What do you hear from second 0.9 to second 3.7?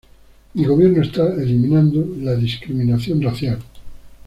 está eliminando la discriminación racial.